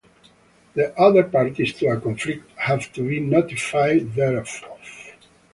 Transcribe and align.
The 0.73 0.99
other 0.99 1.21
parties 1.25 1.73
to 1.75 1.89
a 1.89 2.01
conflict 2.01 2.51
have 2.55 2.91
to 2.93 3.07
be 3.07 3.19
notified 3.19 4.15
thereof. 4.15 4.49